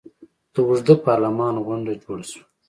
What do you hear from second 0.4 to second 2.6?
د اوږده پارلمان غونډه جوړه شوه.